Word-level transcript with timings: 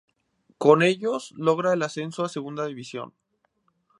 Con 0.57 0.81
ellos 0.81 1.31
logra 1.37 1.73
el 1.73 1.83
ascenso 1.83 2.25
a 2.25 2.29
Segunda 2.29 2.65
División. 2.65 3.13